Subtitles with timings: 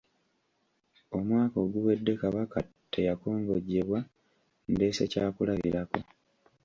[1.17, 2.59] Omwaka oguwedde Kabaka
[2.93, 3.99] teyakongojjebwa,
[4.73, 5.99] ndeese kyakulabirako.